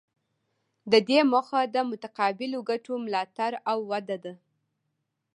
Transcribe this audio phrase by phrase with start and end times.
[0.91, 4.33] د دې موخه د متقابلو ګټو ملاتړ او وده ده